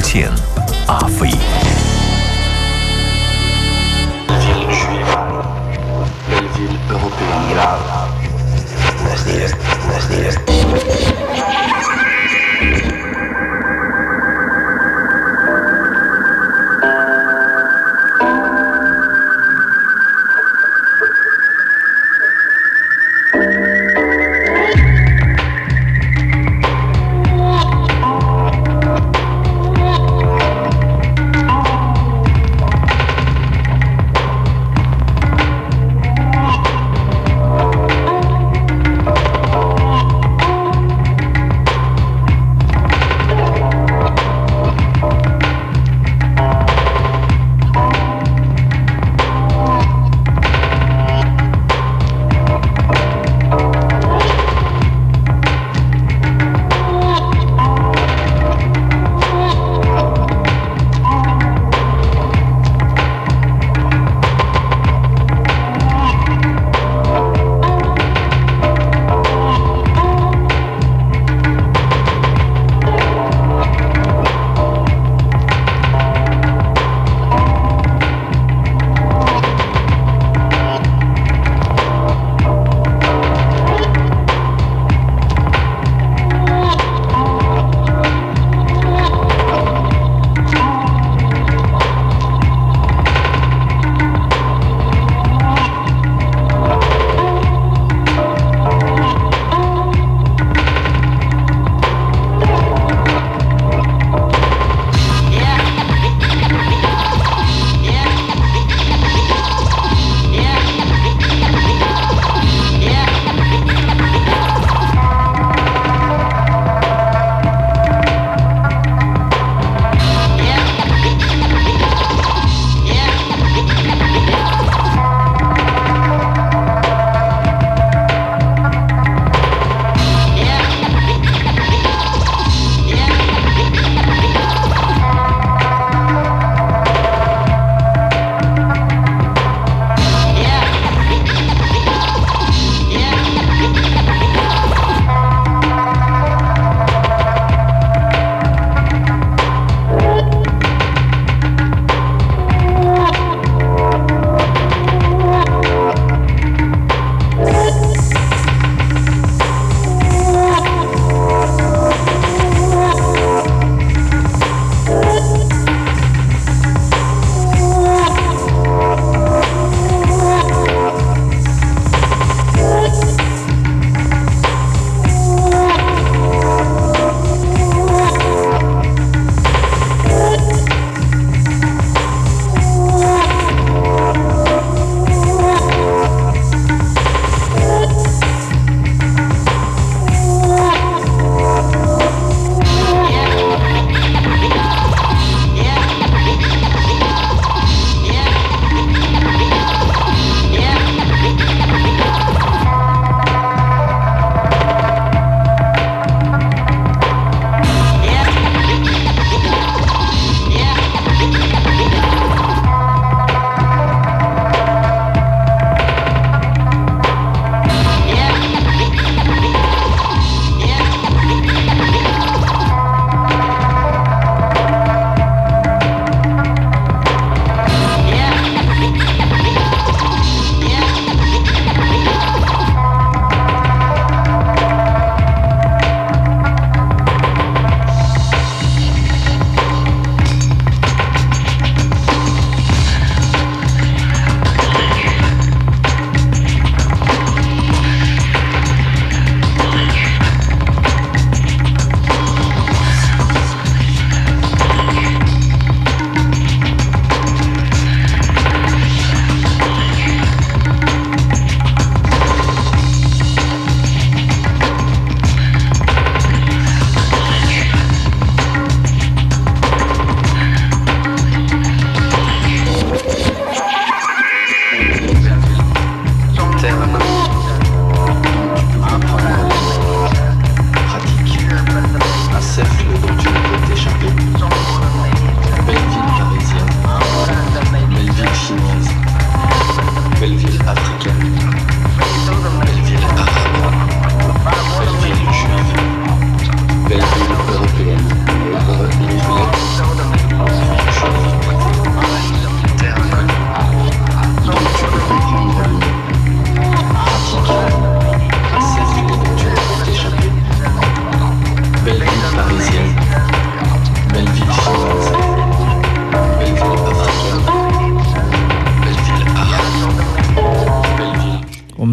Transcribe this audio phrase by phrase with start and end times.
[0.00, 0.30] 见
[0.86, 1.28] 阿飞。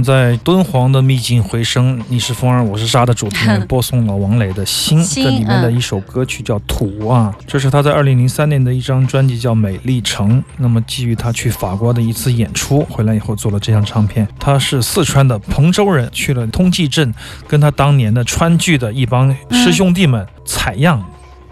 [0.06, 10.40] 在敦煌的秘境回声，你是风儿，我是沙的主题里 播送了王磊的心，这里面的一首歌曲叫《土》啊，这是他在二零零三年的一张专辑叫《美丽城》。
[10.58, 14.28] 那么基于他去法国的一次演出回来以后做了这张唱片。
[14.40, 17.12] 他是四川的彭州人，去了通济镇，
[17.48, 21.04] 跟他当年的川剧的一帮师兄弟们采样，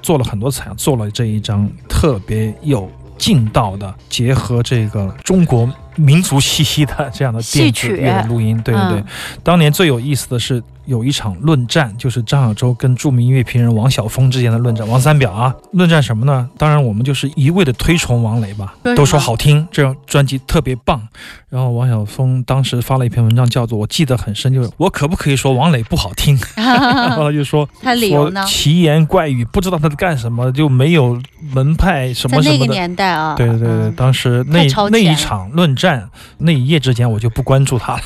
[0.04, 5.68] 做了很多采样，做了这一张特别有劲道的，结合这个中国。
[5.96, 9.04] 民族气息的这样的电子乐的录音，对对对。
[9.44, 14.88] 当年最有意思的是有一场论战，就是张小舟跟著名音乐评人王晓峰之间的论战。
[14.88, 16.50] 王三表啊，论战什么呢？
[16.58, 21.02] 当然我们就是一味的推崇王磊吧，都说好听，这张专辑特别棒。
[21.50, 26.38] 然后王晓峰当时发了一篇文章，叫做我记得很深，就是我可不可以说王磊不好听？
[26.58, 28.44] 然后他就说他理由呢？
[28.46, 31.20] 奇言怪语，不知道他在干什么，就没有
[31.54, 32.64] 门派什么什么的。
[32.64, 36.10] 那个年代啊，对对对，当时那那一场论战
[36.40, 38.02] 那一夜之间，我就不关注他了。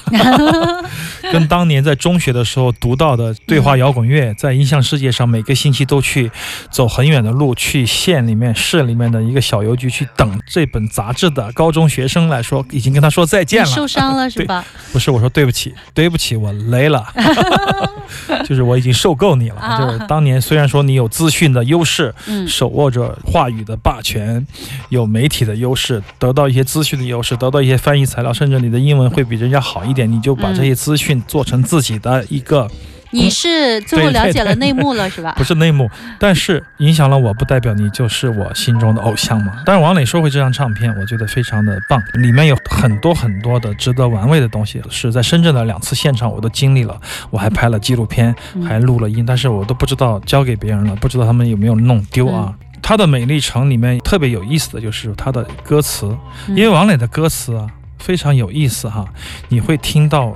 [1.32, 6.30] 跟当年在中学的时候读到的对话摇滚乐，在音像世界上，每个星期都去
[6.70, 13.38] 走很远的路，去县里面、市里面的一个小邮局去等这本杂志的高中学生来说，已经跟他说再。
[13.38, 14.66] 再见了，受伤了是吧？
[14.92, 17.06] 不是，我说对不起，对不起，我累了，
[18.44, 19.78] 就是我已经受够你了。
[19.78, 22.12] 就是当年虽然说你有资讯的优势，
[22.48, 24.44] 手握着话语的霸权，
[24.90, 32.57] 有媒体的优势，得到一些资讯的优势，得到一些翻译材料，甚至你的英文会比人家好一点，你就把这些资讯做成自己的一个。
[33.12, 35.34] 你是最后了解了内幕了 是吧？
[35.38, 35.90] 不是内幕，
[36.20, 39.62] 但是影响了我不代表你就是我心中的偶像嘛。
[39.66, 44.82] 但是王磊说回这张唱片，我觉得非常的棒，里面有很多很多的值得玩味的东西。
[44.90, 47.00] 是在深圳的两次现场我都经历了，
[47.30, 48.36] 我还拍了纪录片，
[48.68, 52.54] 还录了音，但是我都不知道交给别人了，不知道他们有没有弄丢啊。
[52.82, 56.16] 他的美丽城里面特别有意思的就是他的歌词，
[56.50, 57.68] 因为王磊的歌词啊
[57.98, 59.06] 非常有意思哈，
[59.48, 60.36] 你会听到。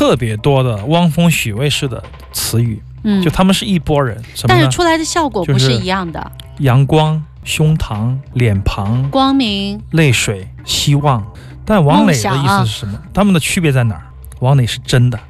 [0.00, 2.02] 特别多的汪峰、许巍式的
[2.32, 4.18] 词语，嗯，就他们是一波人，
[4.48, 6.32] 但是出来的效果不是一样的。
[6.60, 11.22] 阳光、胸膛、脸庞、光明、泪水、希望。
[11.66, 12.98] 但王磊的意思是什么？
[13.12, 14.02] 他们的区别在哪儿？
[14.38, 15.20] 王磊是真的，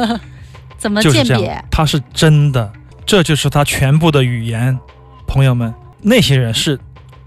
[0.76, 1.64] 怎么鉴别？
[1.70, 2.70] 他是真的，
[3.06, 4.78] 这就是他全部的语言。
[5.26, 5.72] 朋友们，
[6.02, 6.78] 那些人是。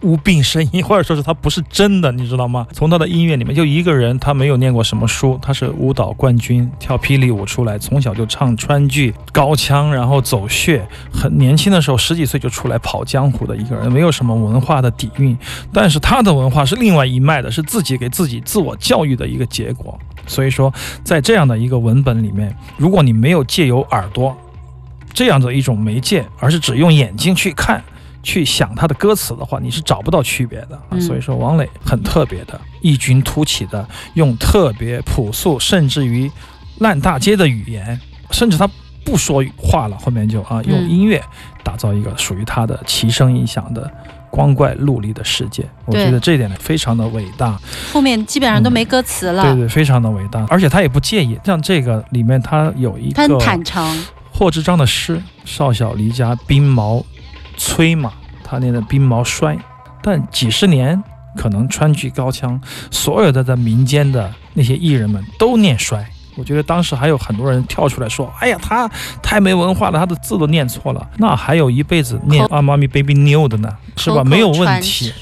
[0.05, 2.67] 无病呻吟， 或者说是他不是真的，你知道吗？
[2.71, 15.35] 从他的音乐里面，就一个人，他没有念过什么书，他是舞蹈冠军，跳霹雳舞出来，从小就唱川剧，高腔，然后走穴，很年轻的时候，十几岁就出来跑江湖的一个人，没有什么文化的底蕴，
[15.73, 19.99] 但是他的文化是另外一脉的，是自己给自己自我教育的一个结果。
[20.27, 24.35] 所以说，在这样的一个文本里面，如果你没有借由耳朵
[25.13, 27.83] 这样的一种媒介，而是只用眼睛去看。
[28.25, 30.99] 去想他的歌词的话，你是找不到区别的啊。
[30.99, 36.29] 所以说，王磊很特别的，异军突起的，用特别朴素，甚至于
[36.79, 38.01] 烂大街的语言，
[38.31, 38.67] 甚至他
[39.05, 41.23] 不说话了，后面就啊，用音乐
[41.63, 43.89] 打造一个属于他的奇声异响的
[44.31, 45.63] 光怪陆离的世界。
[45.85, 47.57] 我觉得这一点呢，非常的伟大。
[47.93, 49.43] 后面基本上都没歌词了。
[49.43, 51.39] 对对，非常的伟大，而且他也不介意。
[51.45, 54.05] 像这个里面，他有一个坦诚。
[54.31, 57.05] 霍之章的诗：“少小离家，鬓毛。”
[57.57, 59.57] 催嘛，他念的鬓毛衰，
[60.01, 61.01] 但几十年
[61.35, 62.59] 可能川剧高腔，
[62.91, 66.05] 所有的在民间的那些艺人们都念衰。
[66.37, 68.89] 我觉得当时还有很多人跳出来说：“哎呀，他
[69.23, 74.21] 太没文化了，他的字都念错了。”那还有一辈子念阿妈咪 baby new 的呢，是吧？
[74.21, 75.13] 没有问题。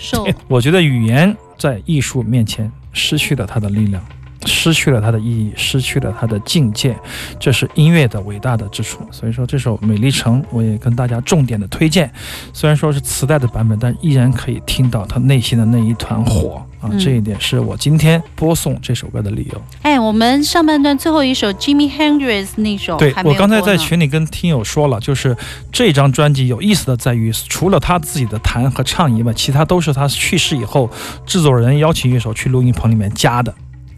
[0.47, 4.03] 我觉得语言在艺术面前失去了它的力量。
[4.45, 6.95] 失去了它的意义，失去了它的境界，
[7.39, 8.99] 这是音乐的伟大的之处。
[9.11, 12.11] 所以说，这首《美丽城》我也跟大家重点的推荐。
[12.53, 16.89] 虽然说是磁带的版本，但依然可以听到他内心的那一团火啊！
[16.99, 19.61] 这一点是我今天播送这首歌的理由。
[19.81, 25.35] 哎，我们上半段最后一首 Jimmy Hendrix 那首，对我刚才在群里跟听友说了，就是
[25.71, 30.89] 这张专辑有意思的在于，除了他自己的弹和唱以外，其他都是他去世以后
[31.25, 33.53] 制作人邀请乐手去录音棚里面加的。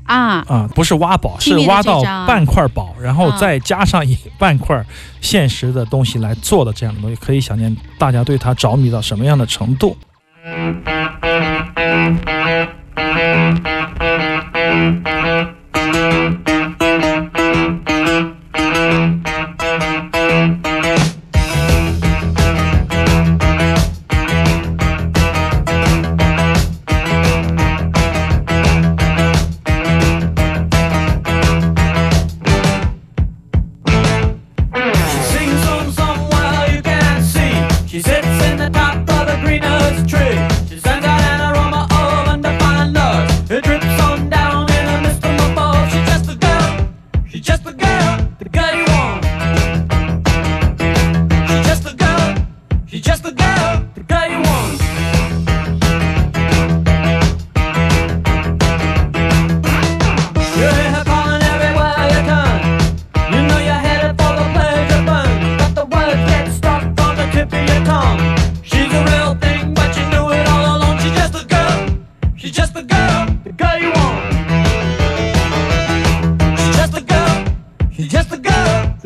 [0.06, 0.44] 啊。
[0.48, 4.84] 啊，不是挖宝，是挖到半块宝，然后再加上一 半块
[5.22, 9.98] 现实的东西来做的这样的东西，可以想见大家对他着迷到什么样的程度。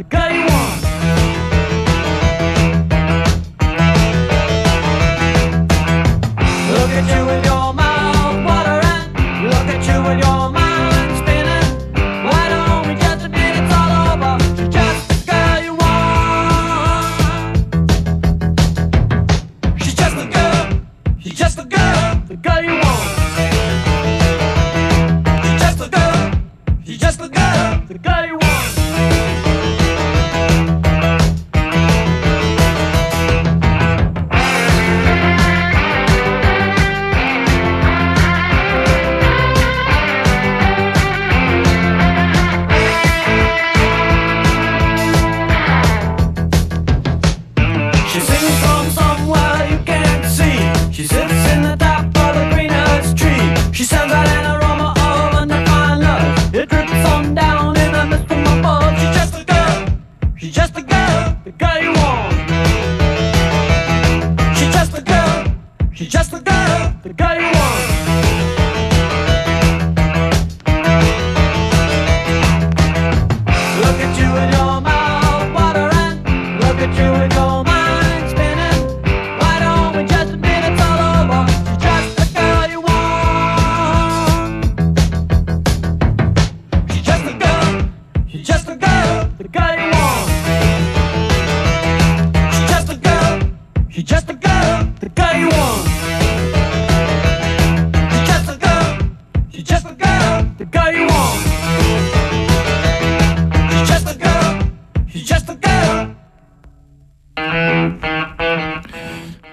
[0.09, 0.48] 该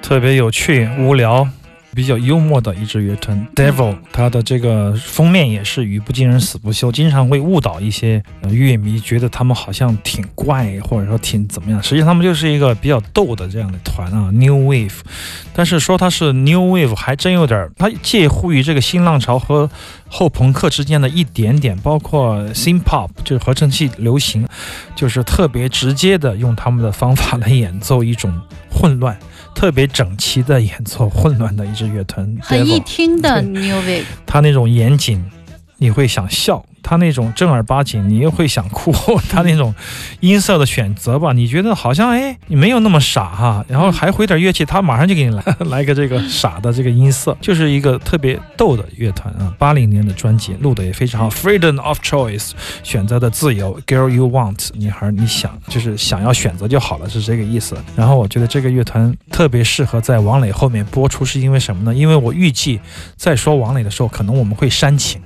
[0.07, 1.49] 特别有趣、无聊、
[1.93, 11.83] 比较幽默的一支乐团 Devil，它的这个封面也是语不惊人死不休，经常会误导一些呃乐迷，觉得他们好像挺怪，或者说挺怎么样。
[11.83, 15.01] 实际上他们就是一个比较逗的这样的团啊，New Wave。
[15.53, 19.69] 但是说它是 New Wave，还真有点儿，它介乎于这个新浪潮和
[20.07, 24.47] 后朋克之间的一点点，包括 Synth Pop，就是合成器流行，
[24.95, 28.33] 就是特别直接的用他们的方法来演奏一种
[28.71, 29.19] 混乱。
[29.57, 35.25] 特别整齐的演奏混乱的一支乐团，很易听的 New Wave，他那种严谨，
[35.79, 38.93] 你会想笑；他那种正儿八经，你又会想哭。
[39.29, 39.75] 他那种
[40.21, 49.53] 音色的选择吧，你觉得好像哎，你没有那么傻哈，然后还会点乐器，他马上就给你来 来个这个傻的这个音色，就是一个特别逗的乐团啊。
[49.59, 52.53] 八零年的专辑录的也非常好，Freedom of Choice，
[52.83, 57.77] 选择的自由，Girl You Want，女孩你想就是想要选择就好了，是这个意思。
[57.95, 61.95] 然后我觉得这个乐团特别适合在王磊后面播出，是因为什么呢？
[61.95, 62.81] 因为我预计
[63.17, 65.21] 在说王磊的时候，可能我们会煽情，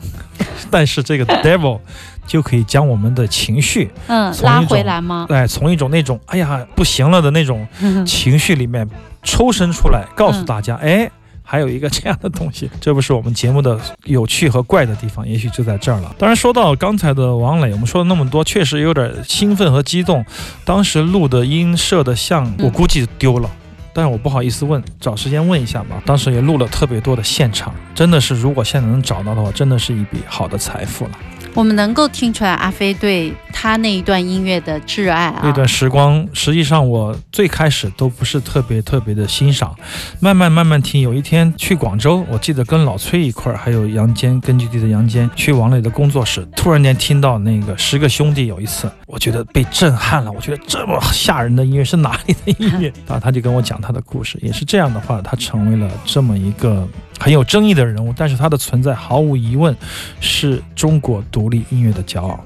[0.71, 1.81] 但是这个 Devil
[2.27, 5.27] 就可以将我们的情绪，嗯，拉回来吗？
[5.31, 8.89] 哎，从一种那种哎呀不行了的那种嗯情绪里面
[9.23, 11.11] 抽身出来，告诉大家，哎。
[11.43, 16.15] 还有一个这样的东西， 这不是我们节目的有趣和怪的地方，也许就在这儿了。
[16.17, 20.25] 当然，说到刚才的王磊，我们说了那么多，确实有点兴奋和激动。
[20.65, 23.51] 当时录的音摄的像，我估计丢了。
[23.93, 26.03] 但是我不好意思问，找时间问一下吧。
[26.07, 31.11] 当时也录了特别多的现场，真的是如果现在能找到的话，真的是一笔好的财富了。
[31.55, 35.41] 我们能够听出来阿飞对他那一段音乐的挚爱啊。
[35.43, 39.75] 那段时光，实际上我最开始都不是特别特别的欣赏，
[40.21, 41.01] 慢慢慢慢听。
[41.01, 50.31] 有一天去广州，我记得跟老崔一块儿，还有杨坚根据地的杨坚去王磊的工作室，突然间听到那个十个兄弟有一次，我觉得被震撼了。
[50.31, 52.93] 我觉得这么吓人的音乐是哪里的音乐？
[53.09, 56.87] 啊，他就跟我讲他的故事，也是这样的话，他成为了这么一个
[57.21, 59.77] 很有争议的人物，但是他的存在毫无疑问
[60.21, 62.43] 是中国独立音乐的骄傲。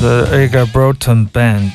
[0.00, 1.72] The Edgar Broughton Band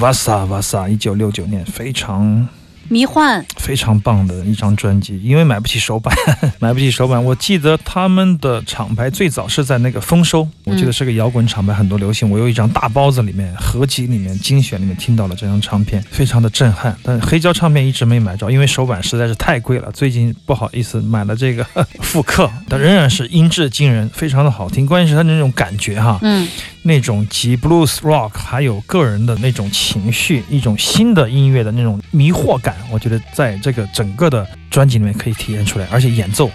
[0.00, 2.48] Vasa Vasa，一九六九年，非常
[2.88, 6.12] 迷幻，非常棒的一张专辑，因为买不起手板，
[6.58, 7.24] 买不起手板。
[7.24, 12.28] 我记得他们的厂牌最早是在那个丰收，我记得是个摇滚厂牌，很多流行。
[12.28, 16.96] 我有一张大包子里面合集里面精选里面听到了这张唱片，非常的震撼。
[17.04, 19.92] 但黑胶唱片一直没买着，因为手板实在是太贵了。
[19.92, 21.64] 最近不好意思买了这个
[22.00, 24.84] 复刻，但仍然是音质惊人，非常的好听。
[24.84, 26.48] 关键是它那种感觉哈，嗯，
[26.82, 36.50] 那种集 blues rock 还有个人的那种情绪，一种新的音乐的那种迷惑感，我觉得在这个整个的专辑里面可以体现出来，而且演奏。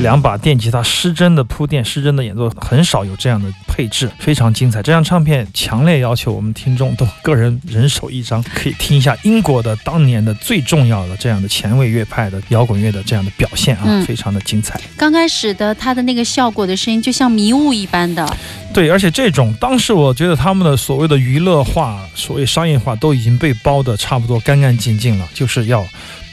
[0.00, 4.82] 两把电吉他失真的铺垫，失真的演奏，很少有这样的配置，非常精彩。
[4.82, 14.80] 这张唱片强烈要求我们听众都个人人手一张，可以听一下英国的当年的最重要的这样的前卫乐派的摇滚乐的这样的表现啊，嗯非常的精彩。
[14.96, 18.24] 刚开始的它的那个效果的声音就像迷雾一般的，
[18.72, 25.84] 对，而且这种当时我觉得他们的所谓的娱乐化、所谓商业化都已经被包的差不多干干净净了，就是要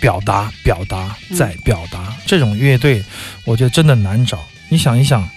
[0.06, 2.14] 表达、表达再表达。
[2.28, 3.04] 这种乐队，
[3.44, 4.38] 我觉得真的难找。
[4.70, 5.28] 你想一想。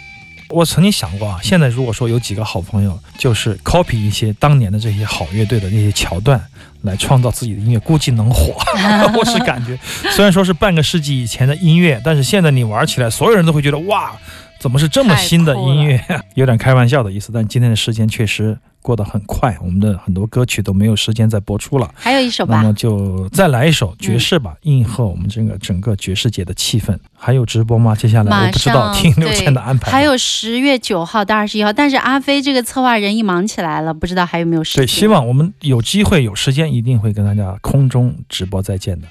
[0.51, 6.43] 我曾经想过啊，现在如果说有几个好朋友，就是 copy 一些当年的这些好乐队的那些桥段，
[6.83, 8.55] 来创造自己的音乐，估计能火。
[9.15, 9.79] 我是感觉，
[10.11, 14.13] 虽然说是半个世纪以前的音乐，但是现在你玩起来，所有人都会觉得哇，
[14.61, 16.03] 怎么是这么新的音乐？
[16.35, 21.89] 有点开玩笑的意思，但今天的时间确实过得很快，我们的很多歌曲都没有时间再播出了。
[21.95, 26.97] 还有一首吧那么，就再来一首爵士吧，应和我们这个整个爵士节的气氛。
[27.17, 27.95] 还有直播吗？
[27.95, 29.91] 接下来我不知道听六千的安排。
[29.91, 34.85] 还有十月九号到二十一号，但是阿飞这个策划人一忙起来了，不知道还有没有时间。
[34.85, 39.07] 对，希望我们有机会有时间，一定会跟大家空中直播再见的。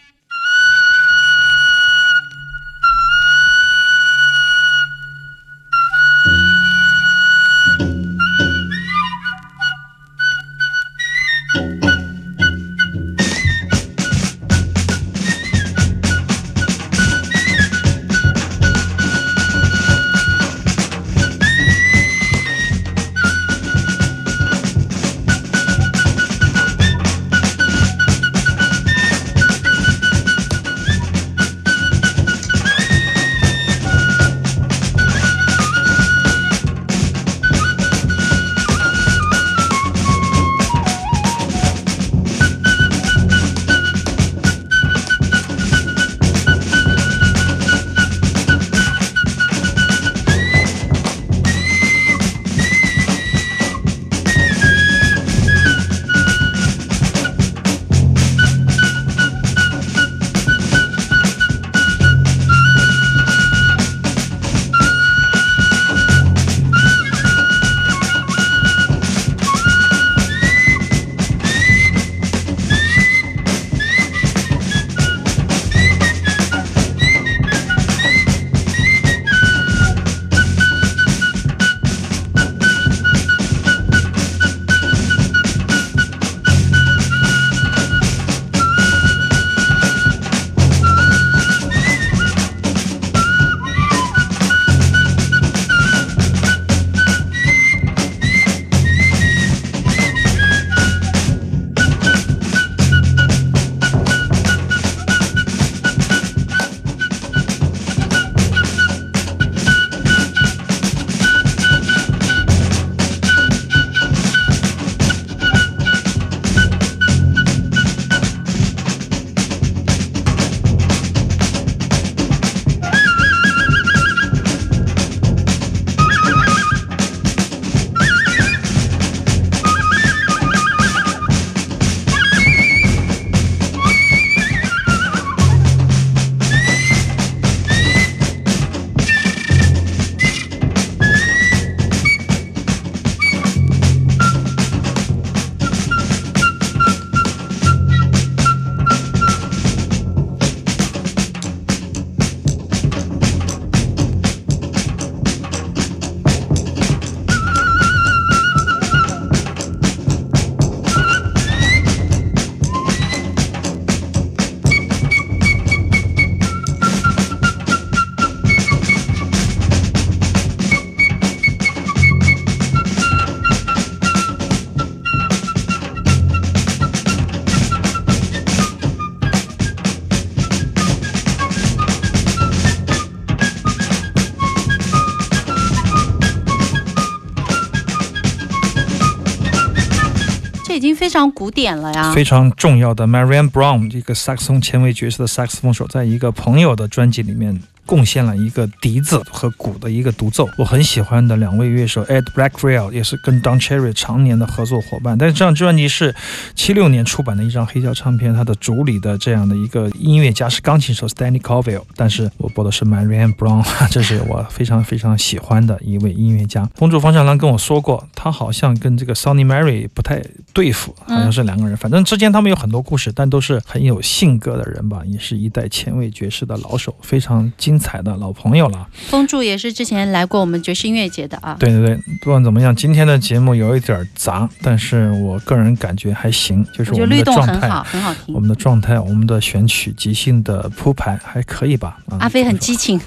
[190.77, 192.13] 已经非常古典了呀。
[192.13, 197.59] 非常重要的 Marianne Brown 这个萨克斯风前卫爵士的萨克斯风手，在一个朋友的专辑里面。
[197.87, 205.17] 贡献了一个笛子和鼓的一个独奏，我很喜欢的两位乐手 Ed Blackrill 也是跟 Don Cherry 常年的合作伙伴。
[205.17, 206.13] 但是这张专辑是
[206.53, 216.69] 七六年出版的一张黑胶唱片，它的主理的这样的一个音乐家是钢琴手 Stanley c o v i l l 但是我播的是 Marianne Brown， 这是我非常非常喜欢的一位音乐家。
[216.77, 220.21] 公主方向郎跟我说过，他好像跟这个 Sonny Mary 不太
[220.51, 228.87] 对付，好像是两个人，反正之间他们有很多故事，但都是很有性格的人吧，也是一代前卫爵士的老手，非常精彩的老朋友了。
[229.07, 231.57] 风柱也是之前来过我们爵士音乐节的啊。
[231.59, 237.59] 对对对，不管怎么样，今天的节目有一点杂，但是我个人感觉还行，就是我们的状态。
[237.59, 238.39] 很好，很好听我。
[238.39, 241.97] 们的状态，我们的选曲、即兴的铺排还可以吧？
[242.09, 242.97] 啊阿飞很激情，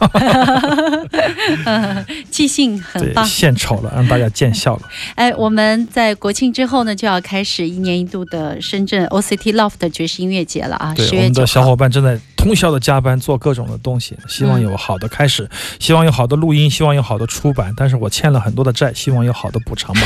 [2.31, 3.25] 即兴很，棒。
[3.25, 4.83] 献丑了，让大家见笑了。
[5.17, 10.93] 哎，我们在国庆之后呢，就要开始一年一度的深圳 OCT Loft 爵士音乐节了啊！
[10.95, 11.61] 对，十月我们的小。
[11.71, 15.47] 伙伴正在通宵的加班做各种的东西，希望有好的开始，
[15.79, 17.73] 希望有好的录音，希望有好的出版。
[17.77, 20.01] 但是我欠了很多的债，希望有好的补偿吧。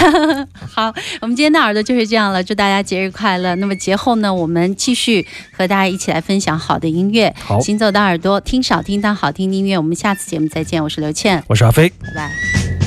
[0.69, 3.55] 好，我们今天的耳朵就是这样了，祝大家节日快乐。
[3.55, 5.25] 那么节后呢，我们继续
[5.57, 7.33] 和大家一起来分享好的音乐。
[7.39, 9.79] 好，行走的耳朵，听少听但好听的音乐。
[9.79, 11.89] 我们下次节目再见，我是刘倩，我是阿飞。
[12.01, 12.84] 拜拜。